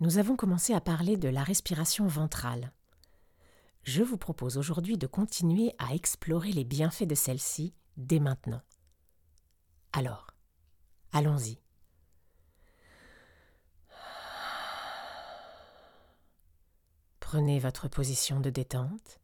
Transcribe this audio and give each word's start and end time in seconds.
nous 0.00 0.16
avons 0.16 0.34
commencé 0.34 0.72
à 0.72 0.80
parler 0.80 1.16
de 1.18 1.28
la 1.28 1.44
respiration 1.44 2.06
ventrale. 2.06 2.72
Je 3.82 4.02
vous 4.02 4.16
propose 4.16 4.56
aujourd'hui 4.56 4.96
de 4.96 5.06
continuer 5.06 5.74
à 5.78 5.94
explorer 5.94 6.52
les 6.52 6.64
bienfaits 6.64 7.04
de 7.04 7.14
celle-ci 7.14 7.74
dès 7.96 8.18
maintenant. 8.18 8.62
Alors, 9.92 10.28
allons-y. 11.12 11.58
Prenez 17.20 17.60
votre 17.60 17.86
position 17.86 18.40
de 18.40 18.50
détente, 18.50 19.20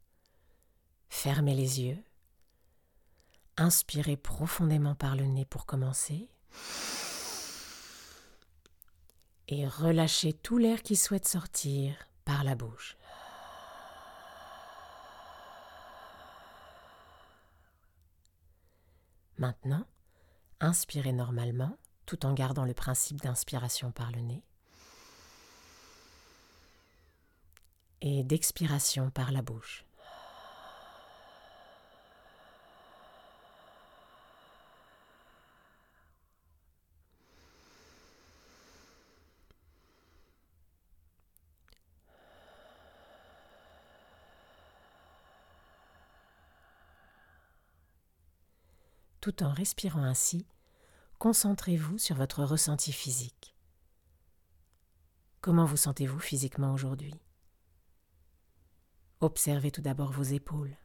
fermez 1.09 1.55
les 1.55 1.81
yeux, 1.81 1.99
inspirez 3.57 4.17
profondément 4.17 4.95
par 4.95 5.17
le 5.17 5.25
nez 5.25 5.45
pour 5.45 5.67
commencer 5.67 6.29
et 9.49 9.67
relâchez 9.67 10.33
tout 10.33 10.59
l'air 10.59 10.83
qui 10.83 10.97
souhaite 10.97 11.27
sortir 11.27 11.95
par 12.25 12.45
la 12.45 12.55
bouche. 12.55 12.97
Maintenant, 19.39 19.87
inspirez 20.61 21.13
normalement 21.13 21.77
tout 22.07 22.25
en 22.25 22.33
gardant 22.33 22.65
le 22.65 22.75
principe 22.75 23.21
d'inspiration 23.21 23.93
par 23.93 24.11
le 24.13 24.21
nez 24.21 24.43
et 28.01 28.23
d'expiration 28.25 29.11
par 29.11 29.33
la 29.33 29.43
bouche. 29.43 29.86
Tout 49.27 49.43
en 49.43 49.53
respirant 49.53 50.05
ainsi, 50.05 50.47
concentrez-vous 51.19 51.99
sur 51.99 52.15
votre 52.15 52.45
ressenti 52.45 52.93
physique. 52.93 53.57
Comment 55.41 55.65
vous 55.65 55.77
sentez-vous 55.77 56.21
physiquement 56.21 56.73
aujourd'hui? 56.73 57.13
Observez 59.19 59.73
tout 59.73 59.83
d'abord 59.83 60.13
vos 60.13 60.23
épaules. 60.23 60.77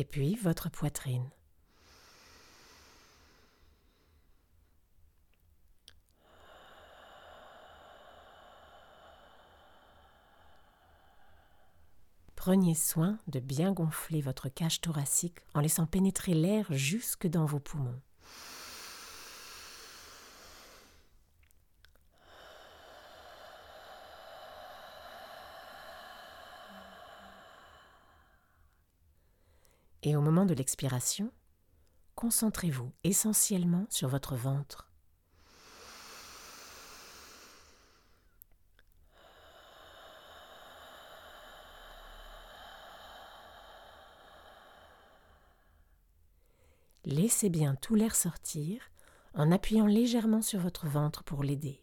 Et 0.00 0.04
puis 0.04 0.34
votre 0.36 0.70
poitrine. 0.70 1.28
Prenez 12.34 12.74
soin 12.74 13.18
de 13.26 13.40
bien 13.40 13.72
gonfler 13.72 14.22
votre 14.22 14.48
cage 14.48 14.80
thoracique 14.80 15.40
en 15.52 15.60
laissant 15.60 15.84
pénétrer 15.84 16.32
l'air 16.32 16.66
jusque 16.70 17.26
dans 17.26 17.44
vos 17.44 17.60
poumons. 17.60 18.00
Et 30.02 30.16
au 30.16 30.20
moment 30.20 30.46
de 30.46 30.54
l'expiration, 30.54 31.30
concentrez-vous 32.14 32.90
essentiellement 33.04 33.86
sur 33.90 34.08
votre 34.08 34.34
ventre. 34.34 34.90
Laissez 47.04 47.48
bien 47.48 47.74
tout 47.76 47.94
l'air 47.94 48.14
sortir 48.14 48.90
en 49.34 49.50
appuyant 49.52 49.86
légèrement 49.86 50.42
sur 50.42 50.60
votre 50.60 50.86
ventre 50.86 51.24
pour 51.24 51.42
l'aider. 51.42 51.82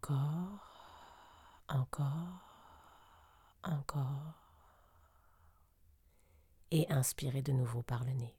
Encore, 0.00 0.60
encore, 1.68 2.38
encore. 3.64 4.32
Et 6.70 6.86
inspirez 6.88 7.42
de 7.42 7.50
nouveau 7.50 7.82
par 7.82 8.04
le 8.04 8.12
nez. 8.12 8.34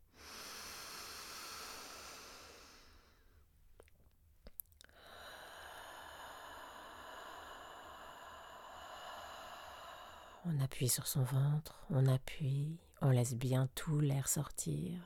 On 10.45 10.61
appuie 10.61 10.87
sur 10.87 11.07
son 11.07 11.23
ventre, 11.23 11.75
on 11.89 12.07
appuie, 12.07 12.79
on 13.01 13.09
laisse 13.09 13.35
bien 13.35 13.67
tout 13.75 13.99
l'air 13.99 14.29
sortir. 14.29 15.01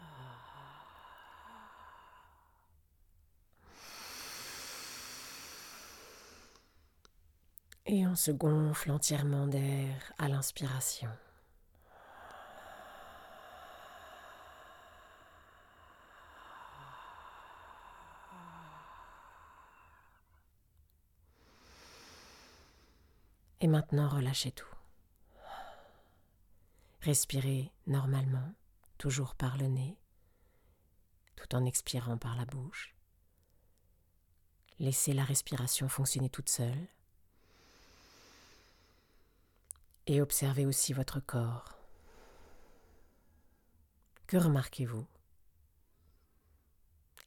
Et 7.95 8.07
on 8.07 8.15
se 8.15 8.31
gonfle 8.31 8.89
entièrement 8.89 9.45
d'air 9.45 10.13
à 10.17 10.27
l'inspiration. 10.27 11.11
Et 23.61 23.67
maintenant, 23.67 24.09
relâchez 24.09 24.51
tout. 24.51 24.65
Respirez 27.01 27.71
normalement, 27.85 28.55
toujours 28.97 29.35
par 29.35 29.59
le 29.59 29.67
nez, 29.67 29.99
tout 31.35 31.53
en 31.53 31.63
expirant 31.63 32.17
par 32.17 32.35
la 32.37 32.45
bouche. 32.45 32.95
Laissez 34.79 35.13
la 35.13 35.25
respiration 35.25 35.87
fonctionner 35.87 36.31
toute 36.31 36.49
seule. 36.49 36.87
Et 40.05 40.21
observez 40.21 40.65
aussi 40.65 40.91
votre 40.91 41.19
corps. 41.19 41.77
Que 44.27 44.37
remarquez-vous? 44.37 45.05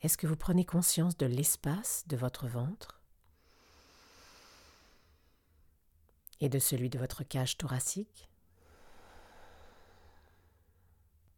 Est-ce 0.02 0.18
que 0.18 0.26
vous 0.26 0.36
prenez 0.36 0.64
conscience 0.64 1.16
de 1.16 1.26
l'espace 1.26 2.04
de 2.06 2.16
votre 2.16 2.46
ventre? 2.48 3.00
Et 6.40 6.50
de 6.50 6.58
celui 6.58 6.90
de 6.90 6.98
votre 6.98 7.24
cage 7.24 7.56
thoracique? 7.56 8.28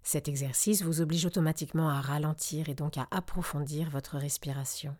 Cet 0.02 0.26
exercice 0.26 0.82
vous 0.82 1.00
oblige 1.00 1.26
automatiquement 1.26 1.88
à 1.88 2.00
ralentir 2.00 2.68
et 2.68 2.74
donc 2.74 2.98
à 2.98 3.06
approfondir 3.10 3.90
votre 3.90 4.16
respiration. 4.16 4.96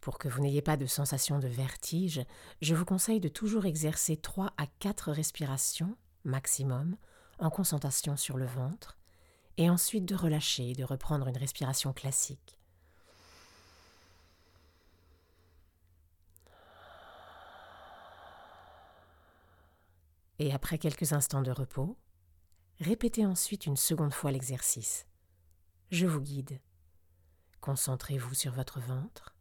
Pour 0.00 0.18
que 0.18 0.28
vous 0.28 0.40
n'ayez 0.40 0.62
pas 0.62 0.76
de 0.76 0.86
sensation 0.86 1.38
de 1.38 1.48
vertige, 1.48 2.24
je 2.62 2.74
vous 2.74 2.84
conseille 2.84 3.20
de 3.20 3.28
toujours 3.28 3.66
exercer 3.66 4.16
3 4.16 4.52
à 4.56 4.66
4 4.78 5.12
respirations 5.12 5.96
maximum 6.24 6.96
en 7.38 7.50
concentration 7.50 8.16
sur 8.16 8.36
le 8.36 8.46
ventre 8.46 8.96
et 9.56 9.70
ensuite 9.70 10.04
de 10.04 10.14
relâcher 10.14 10.70
et 10.70 10.74
de 10.74 10.84
reprendre 10.84 11.26
une 11.26 11.36
respiration 11.36 11.92
classique. 11.92 12.58
Et 20.38 20.52
après 20.52 20.78
quelques 20.78 21.12
instants 21.12 21.42
de 21.42 21.50
repos, 21.50 21.98
répétez 22.78 23.26
ensuite 23.26 23.66
une 23.66 23.76
seconde 23.76 24.14
fois 24.14 24.30
l'exercice. 24.30 25.06
Je 25.90 26.06
vous 26.06 26.20
guide. 26.20 26.60
Concentrez-vous 27.60 28.34
sur 28.34 28.52
votre 28.52 28.78
ventre. 28.78 29.34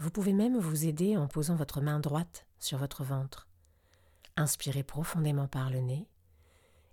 Vous 0.00 0.10
pouvez 0.10 0.32
même 0.32 0.58
vous 0.58 0.86
aider 0.86 1.16
en 1.16 1.26
posant 1.26 1.56
votre 1.56 1.80
main 1.80 1.98
droite 1.98 2.46
sur 2.60 2.78
votre 2.78 3.02
ventre. 3.02 3.48
Inspirez 4.36 4.84
profondément 4.84 5.48
par 5.48 5.70
le 5.70 5.80
nez 5.80 6.08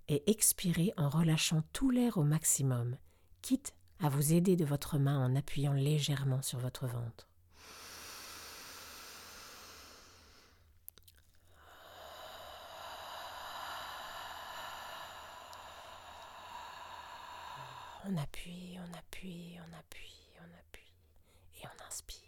et 0.08 0.28
expirez 0.30 0.92
en 0.96 1.08
relâchant 1.08 1.62
tout 1.72 1.90
l'air 1.90 2.18
au 2.18 2.24
maximum, 2.24 2.96
quitte 3.42 3.74
à 4.00 4.08
vous 4.08 4.32
aider 4.32 4.56
de 4.56 4.64
votre 4.64 4.98
main 4.98 5.24
en 5.24 5.36
appuyant 5.36 5.72
légèrement 5.72 6.42
sur 6.42 6.58
votre 6.58 6.86
ventre. 6.86 7.28
On 18.08 18.16
appuie, 18.16 18.78
on 18.78 18.98
appuie, 18.98 19.58
on 19.58 19.78
appuie, 19.78 20.30
on 20.38 20.58
appuie 20.60 20.94
et 21.60 21.66
on 21.66 21.86
inspire. 21.86 22.20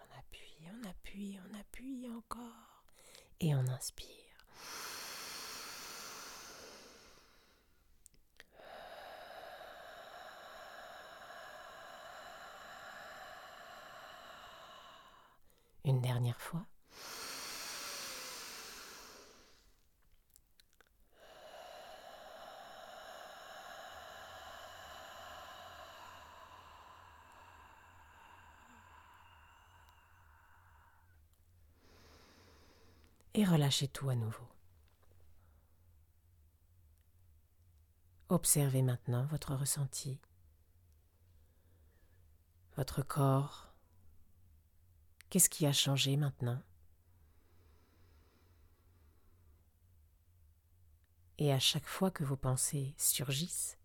On 0.00 0.18
appuie, 0.18 0.68
on 0.84 0.88
appuie, 0.88 1.38
on 1.50 1.58
appuie 1.58 2.08
encore 2.10 2.84
et 3.40 3.54
on 3.54 3.66
inspire. 3.68 4.08
Une 15.84 16.00
dernière 16.00 16.40
fois. 16.40 16.66
Et 33.34 33.44
relâchez 33.44 33.88
tout 33.88 34.08
à 34.08 34.14
nouveau. 34.14 34.48
Observez 38.28 38.82
maintenant 38.82 39.26
votre 39.26 39.54
ressenti, 39.54 40.18
votre 42.76 43.02
corps 43.02 43.74
Qu'est-ce 45.34 45.50
qui 45.50 45.66
a 45.66 45.72
changé 45.72 46.16
maintenant? 46.16 46.62
Et 51.38 51.52
à 51.52 51.58
chaque 51.58 51.88
fois 51.88 52.12
que 52.12 52.22
vos 52.22 52.36
pensées 52.36 52.94
surgissent, 52.96 53.76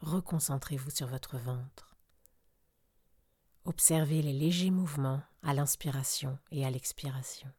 reconcentrez-vous 0.00 0.88
sur 0.88 1.06
votre 1.06 1.36
ventre. 1.36 1.98
Observez 3.66 4.22
les 4.22 4.32
légers 4.32 4.70
mouvements 4.70 5.22
à 5.42 5.52
l'inspiration 5.52 6.38
et 6.50 6.64
à 6.64 6.70
l'expiration. 6.70 7.52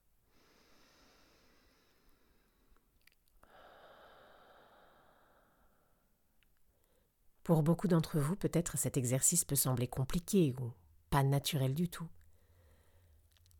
Pour 7.43 7.63
beaucoup 7.63 7.87
d'entre 7.87 8.19
vous, 8.19 8.35
peut-être 8.35 8.77
cet 8.77 8.97
exercice 8.97 9.45
peut 9.45 9.55
sembler 9.55 9.87
compliqué 9.87 10.53
ou 10.59 10.71
pas 11.09 11.23
naturel 11.23 11.73
du 11.73 11.89
tout 11.89 12.07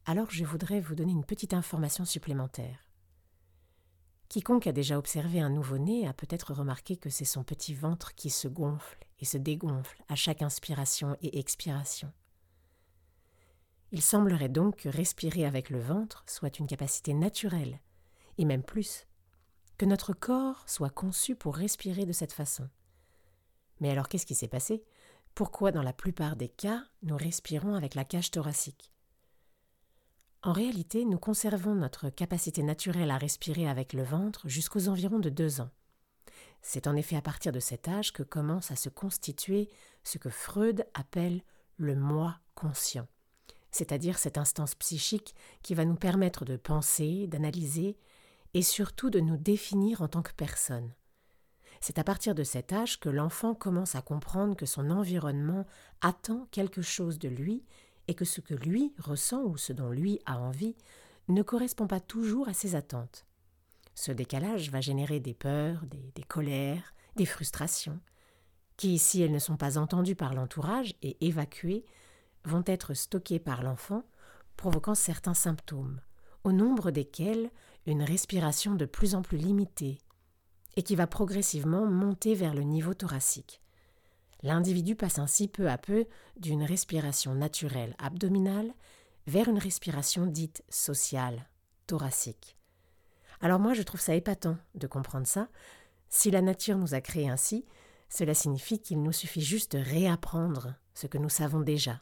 alors 0.06 0.32
je 0.32 0.44
voudrais 0.44 0.80
vous 0.80 0.96
donner 0.96 1.12
une 1.12 1.26
petite 1.26 1.54
information 1.54 2.06
supplémentaire. 2.06 2.88
Quiconque 4.30 4.68
a 4.68 4.72
déjà 4.72 4.98
observé 4.98 5.42
un 5.42 5.50
nouveau-né 5.50 6.08
a 6.08 6.14
peut-être 6.14 6.54
remarqué 6.54 6.96
que 6.96 7.10
c'est 7.10 7.26
son 7.26 7.44
petit 7.44 7.74
ventre 7.74 8.16
qui 8.16 8.30
se 8.30 8.48
gonfle 8.48 9.06
et 9.20 9.26
se 9.26 9.38
dégonfle 9.38 10.04
à 10.08 10.16
chaque 10.16 10.42
inspiration 10.42 11.18
et 11.22 11.38
expiration. 11.38 12.12
Il 13.92 14.02
semblerait 14.02 14.50
donc 14.50 14.78
que 14.78 14.90
respirer 14.90 15.46
avec 15.46 15.70
le 15.70 15.80
ventre 15.80 16.24
soit 16.28 16.60
une 16.60 16.68
capacité 16.68 17.14
naturelle, 17.14 17.82
et 18.38 18.46
même 18.46 18.64
plus, 18.64 19.06
que 19.78 19.86
notre 19.86 20.14
corps 20.14 20.64
soit 20.66 20.90
conçu 20.90 21.36
pour 21.36 21.58
respirer 21.58 22.06
de 22.06 22.14
cette 22.14 22.32
façon. 22.32 22.70
Mais 23.82 23.90
alors 23.90 24.08
qu'est-ce 24.08 24.26
qui 24.26 24.36
s'est 24.36 24.48
passé? 24.48 24.84
Pourquoi 25.36 25.72
dans 25.72 25.82
la 25.82 25.92
plupart 25.92 26.38
des 26.38 26.48
cas 26.48 26.86
nous 27.04 27.18
respirons 27.18 27.76
avec 27.76 27.96
la 27.96 28.06
cage 28.06 28.32
thoracique? 28.32 28.92
En 30.44 30.54
réalité, 30.54 31.04
nous 31.06 31.20
conservons 31.20 31.76
notre 31.76 32.10
capacité 32.10 32.64
naturelle 32.64 33.12
à 33.12 33.18
respirer 33.18 33.68
avec 33.68 33.94
le 33.94 34.04
ventre 34.04 34.48
jusqu'aux 34.48 34.88
environs 34.88 35.20
de 35.20 35.30
deux 35.30 35.62
ans. 35.62 35.70
C'est 36.62 36.88
en 36.88 36.96
effet 36.96 37.16
à 37.16 37.22
partir 37.22 37.52
de 37.52 37.60
cet 37.60 37.88
âge 37.88 38.14
que 38.14 38.24
commence 38.24 38.72
à 38.72 38.76
se 38.76 38.90
constituer 38.90 39.70
ce 40.04 40.18
que 40.18 40.30
Freud 40.30 40.86
appelle 40.94 41.44
le 41.78 41.96
moi 41.96 42.40
conscient, 42.56 43.08
c'est-à-dire 43.72 44.20
cette 44.20 44.38
instance 44.38 44.76
psychique 44.76 45.36
qui 45.64 45.74
va 45.74 45.86
nous 45.86 45.96
permettre 45.96 46.46
de 46.46 46.58
penser, 46.58 47.28
d'analyser 47.28 47.98
et 48.54 48.62
surtout 48.62 49.10
de 49.10 49.20
nous 49.20 49.38
définir 49.38 50.02
en 50.02 50.08
tant 50.08 50.22
que 50.22 50.34
personne. 50.34 50.92
C'est 51.82 51.98
à 51.98 52.04
partir 52.04 52.36
de 52.36 52.44
cet 52.44 52.72
âge 52.74 53.00
que 53.00 53.10
l'enfant 53.10 53.56
commence 53.56 53.96
à 53.96 54.04
comprendre 54.04 54.56
que 54.56 54.68
son 54.68 54.92
environnement 54.92 55.66
attend 56.02 56.48
quelque 56.52 56.84
chose 56.84 57.18
de 57.18 57.28
lui 57.28 57.64
et 58.08 58.14
que 58.14 58.24
ce 58.24 58.40
que 58.40 58.54
lui 58.54 58.94
ressent 59.00 59.42
ou 59.42 59.58
ce 59.58 59.74
dont 59.74 59.90
lui 59.90 60.20
a 60.28 60.38
envie 60.38 60.76
ne 61.28 61.42
correspond 61.42 61.88
pas 61.88 62.00
toujours 62.00 62.48
à 62.48 62.54
ses 62.54 62.76
attentes. 62.76 63.26
Ce 63.96 64.12
décalage 64.12 64.70
va 64.70 64.80
générer 64.80 65.20
des 65.20 65.34
peurs, 65.34 65.82
des, 66.16 66.24
colères, 66.24 66.94
des 67.16 67.26
frustrations, 67.26 68.00
qui, 68.78 69.00
si 69.00 69.22
elles 69.22 69.32
ne 69.32 69.40
sont 69.40 69.58
pas 69.58 69.80
entendues 69.80 70.16
par 70.16 70.36
l'entourage 70.36 70.94
et 71.02 71.18
évacuées, 71.26 71.84
vont 72.46 72.64
être 72.68 72.94
stockées 72.94 73.40
par 73.40 73.64
l'enfant, 73.64 74.04
provoquant 74.56 74.96
certains 74.96 75.34
symptômes, 75.34 76.00
au 76.44 76.52
nombre 76.52 76.92
desquels 76.92 77.50
une 77.88 78.04
respiration 78.04 78.76
de 78.76 78.86
plus 78.86 79.16
en 79.16 79.24
plus 79.24 79.38
limitée, 79.38 80.00
et 80.76 80.84
qui 80.84 80.96
va 80.96 81.08
progressivement 81.08 81.86
monter 81.86 82.36
vers 82.36 82.54
le 82.54 82.64
niveau 82.64 82.94
thoracique. 82.94 83.62
L'individu 84.44 84.96
passe 84.96 85.20
ainsi 85.20 85.48
peu 85.48 85.70
à 85.70 85.78
peu 85.78 86.06
d'une 86.38 86.64
respiration 86.64 87.36
naturelle 87.36 87.96
abdominale 88.00 88.74
vers 89.28 89.48
une 89.48 89.60
respiration 89.60 90.26
dite 90.26 90.64
sociale, 90.70 91.48
thoracique. 91.86 92.58
Alors 93.40 93.60
moi 93.60 93.74
je 93.74 93.84
trouve 93.84 94.02
ça 94.02 94.16
épatant 94.16 94.58
de 94.76 94.88
comprendre 94.88 95.28
ça. 95.28 95.50
Si 96.10 96.32
la 96.32 96.42
nature 96.42 96.78
nous 96.78 96.94
a 96.94 97.02
créés 97.02 97.30
ainsi, 97.30 97.66
cela 98.10 98.34
signifie 98.34 98.80
qu'il 98.80 99.02
nous 99.02 99.12
suffit 99.12 99.42
juste 99.42 99.76
de 99.76 99.84
réapprendre 99.84 100.76
ce 100.94 101.08
que 101.08 101.18
nous 101.18 101.30
savons 101.30 101.62
déjà. 101.62 102.02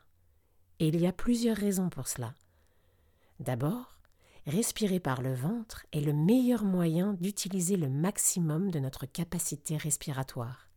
Et 0.80 0.88
il 0.88 1.00
y 1.00 1.08
a 1.08 1.14
plusieurs 1.14 1.58
raisons 1.58 1.90
pour 1.90 2.08
cela. 2.08 2.34
D'abord, 3.40 3.99
respirer 4.48 5.00
par 5.00 5.22
le 5.22 5.34
ventre 5.34 5.86
est 5.92 6.02
le 6.02 6.14
meilleur 6.14 6.64
moyen 6.64 7.14
d'utiliser 7.14 7.78
le 7.78 7.90
maximum 7.90 8.72
de 8.72 8.80
notre 8.80 9.06
capacité 9.06 9.78
respiratoire. 9.78 10.70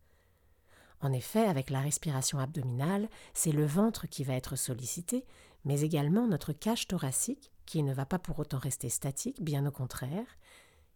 En 1.01 1.11
effet, 1.11 1.45
avec 1.45 1.69
la 1.69 1.81
respiration 1.81 2.39
abdominale, 2.39 3.09
c'est 3.33 3.51
le 3.51 3.65
ventre 3.65 4.07
qui 4.07 4.23
va 4.23 4.35
être 4.35 4.55
sollicité, 4.55 5.25
mais 5.65 5.81
également 5.81 6.27
notre 6.27 6.53
cage 6.53 6.87
thoracique, 6.87 7.51
qui 7.65 7.83
ne 7.83 7.93
va 7.93 8.05
pas 8.05 8.19
pour 8.19 8.39
autant 8.39 8.57
rester 8.57 8.89
statique, 8.89 9.43
bien 9.43 9.65
au 9.65 9.71
contraire, 9.71 10.37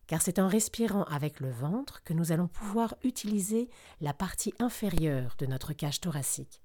car 0.08 0.22
c'est 0.22 0.40
en 0.40 0.48
respirant 0.48 1.04
avec 1.04 1.42
le 1.42 1.52
ventre 1.52 2.02
que 2.04 2.14
nous 2.14 2.32
allons 2.32 2.48
pouvoir 2.48 2.96
utiliser 3.04 3.70
la 4.00 4.14
partie 4.14 4.54
inférieure 4.60 5.36
de 5.38 5.46
notre 5.46 5.74
cage 5.74 6.00
thoracique. 6.00 6.62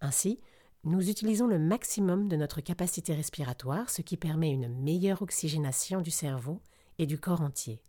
Ainsi, 0.00 0.40
nous 0.86 1.10
utilisons 1.10 1.48
le 1.48 1.58
maximum 1.58 2.28
de 2.28 2.36
notre 2.36 2.60
capacité 2.60 3.12
respiratoire, 3.12 3.90
ce 3.90 4.02
qui 4.02 4.16
permet 4.16 4.50
une 4.50 4.68
meilleure 4.68 5.20
oxygénation 5.20 6.00
du 6.00 6.12
cerveau 6.12 6.60
et 6.98 7.06
du 7.06 7.18
corps 7.18 7.40
entier. 7.40 7.82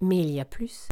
Mais 0.00 0.18
il 0.18 0.30
y 0.30 0.40
a 0.40 0.46
plus. 0.46 0.88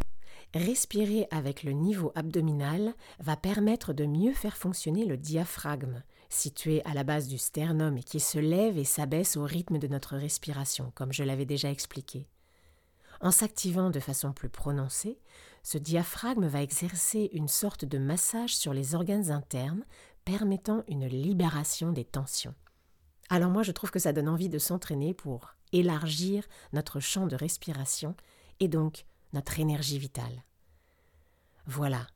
Respirer 0.54 1.28
avec 1.30 1.62
le 1.62 1.72
niveau 1.72 2.12
abdominal 2.14 2.94
va 3.20 3.36
permettre 3.36 3.94
de 3.94 4.04
mieux 4.04 4.34
faire 4.34 4.58
fonctionner 4.58 5.06
le 5.06 5.16
diaphragme, 5.16 6.02
situé 6.28 6.84
à 6.84 6.92
la 6.92 7.04
base 7.04 7.26
du 7.26 7.38
sternum 7.38 7.96
et 7.96 8.02
qui 8.02 8.20
se 8.20 8.38
lève 8.38 8.76
et 8.76 8.84
s'abaisse 8.84 9.38
au 9.38 9.44
rythme 9.44 9.78
de 9.78 9.88
notre 9.88 10.16
respiration, 10.16 10.92
comme 10.94 11.12
je 11.12 11.24
l'avais 11.24 11.46
déjà 11.46 11.70
expliqué. 11.70 12.28
En 13.22 13.30
s'activant 13.30 13.88
de 13.88 14.00
façon 14.00 14.32
plus 14.32 14.50
prononcée, 14.50 15.18
ce 15.62 15.78
diaphragme 15.78 16.46
va 16.46 16.62
exercer 16.62 17.30
une 17.32 17.48
sorte 17.48 17.86
de 17.86 17.96
massage 17.96 18.54
sur 18.54 18.74
les 18.74 18.94
organes 18.94 19.30
internes, 19.30 19.84
permettant 20.26 20.82
une 20.88 21.06
libération 21.06 21.92
des 21.92 22.04
tensions. 22.04 22.54
Alors 23.30 23.50
moi 23.50 23.62
je 23.62 23.72
trouve 23.72 23.92
que 23.92 24.00
ça 24.00 24.12
donne 24.12 24.28
envie 24.28 24.50
de 24.50 24.58
s'entraîner 24.58 25.14
pour 25.14 25.54
élargir 25.72 26.44
notre 26.72 27.00
champ 27.00 27.26
de 27.26 27.36
respiration 27.36 28.14
et 28.60 28.68
donc 28.68 29.06
notre 29.32 29.58
énergie 29.58 29.98
vitale. 29.98 30.44
Voilà, 31.66 32.06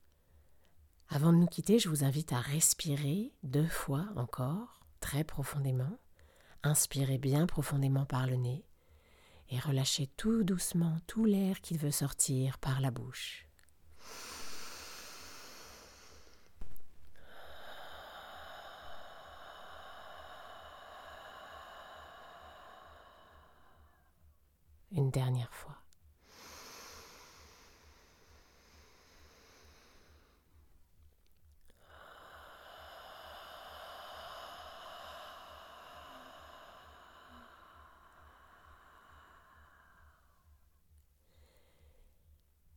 Avant 1.08 1.32
de 1.32 1.38
nous 1.38 1.46
quitter, 1.46 1.80
je 1.80 1.88
vous 1.88 2.04
invite 2.04 2.32
à 2.32 2.40
respirer 2.40 3.32
deux 3.42 3.66
fois 3.66 4.06
encore, 4.14 4.80
très 5.00 5.24
profondément. 5.24 5.98
Inspirez 6.62 7.18
bien 7.18 7.46
profondément 7.46 8.04
par 8.04 8.28
le 8.28 8.36
nez 8.36 8.64
et 9.50 9.58
relâchez 9.58 10.06
tout 10.16 10.44
doucement 10.44 10.96
tout 11.08 11.24
l'air 11.24 11.60
qui 11.60 11.76
veut 11.76 11.90
sortir 11.90 12.58
par 12.58 12.80
la 12.80 12.92
bouche. 12.92 13.49
Dernière 25.10 25.52
fois. 25.52 25.76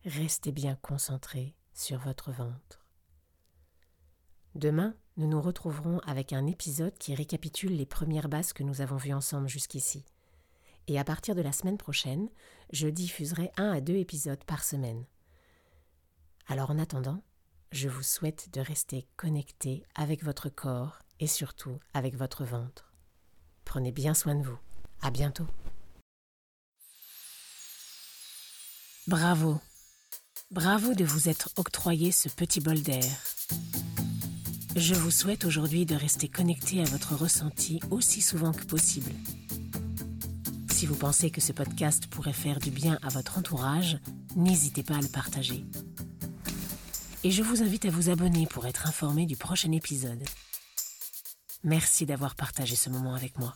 Restez 0.06 0.52
bien 0.52 0.76
concentré 0.82 1.54
sur 1.76 2.00
votre 2.00 2.32
ventre. 2.32 2.84
Demain, 4.56 4.96
nous 5.18 5.28
nous 5.28 5.40
retrouverons 5.40 6.00
avec 6.00 6.34
un 6.34 6.48
épisode 6.48 6.98
qui 6.98 7.14
récapitule 7.14 7.78
les 7.78 7.86
premières 7.86 8.28
bases 8.28 8.54
que 8.54 8.64
nous 8.64 8.82
avons 8.82 8.98
vues 8.98 9.14
ensemble 9.14 9.48
jusqu'ici. 9.48 10.04
Et 10.88 11.00
à 11.00 11.04
partir 11.04 11.36
de 11.36 11.42
la 11.42 11.52
semaine 11.52 11.78
prochaine, 11.78 12.30
je 12.72 12.88
diffuserai 12.88 13.52
un 13.58 13.72
à 13.72 13.82
deux 13.82 13.96
épisodes 13.96 14.44
par 14.44 14.64
semaine. 14.64 15.06
Alors 16.48 16.72
en 16.72 16.80
attendant, 16.80 17.24
je 17.72 17.90
vous 17.90 18.04
souhaite 18.04 18.54
de 18.54 18.62
rester 18.62 19.08
connecté 19.16 19.84
avec 19.96 20.24
votre 20.24 20.50
corps 20.50 21.00
et 21.20 21.28
surtout 21.28 21.80
avec 21.94 22.16
votre 22.16 22.44
ventre. 22.44 22.94
Prenez 23.66 23.92
bien 23.92 24.14
soin 24.14 24.36
de 24.36 24.44
vous. 24.44 24.60
À 25.02 25.10
bientôt. 25.10 25.48
Bravo 29.08 29.60
Bravo 30.52 30.94
de 30.94 31.04
vous 31.04 31.30
être 31.30 31.50
octroyé 31.58 32.12
ce 32.12 32.30
petit 32.30 32.60
bol 32.60 32.80
d'air. 32.82 33.04
Je 34.76 34.94
vous 34.94 35.12
souhaite 35.12 35.46
aujourd'hui 35.46 35.86
de 35.86 35.96
rester 35.96 36.28
connecté 36.28 36.82
à 36.82 36.86
votre 36.86 37.16
ressenti 37.16 37.80
aussi 37.90 38.22
souvent 38.22 38.52
que 38.52 38.66
possible. 38.66 39.12
Si 40.74 40.88
vous 40.88 40.96
pensez 40.96 41.30
que 41.30 41.40
ce 41.40 41.54
podcast 41.54 42.08
pourrait 42.08 42.34
faire 42.34 42.60
du 42.60 42.72
bien 42.72 42.98
à 43.04 43.10
votre 43.10 43.38
entourage, 43.38 44.00
n'hésitez 44.36 44.82
pas 44.82 44.96
à 44.96 45.02
le 45.02 45.08
partager. 45.08 45.64
Et 47.24 47.30
je 47.30 47.44
vous 47.44 47.62
invite 47.62 47.86
à 47.86 47.92
vous 47.92 48.10
abonner 48.10 48.48
pour 48.48 48.66
être 48.66 48.88
informé 48.88 49.28
du 49.28 49.38
prochain 49.38 49.72
épisode. 49.72 50.24
Merci 51.64 52.08
d'avoir 52.08 52.34
partagé 52.34 52.76
ce 52.76 52.90
moment 52.90 53.14
avec 53.14 53.38
moi. 53.38 53.56